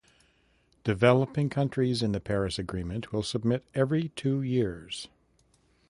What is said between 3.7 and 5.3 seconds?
every two years.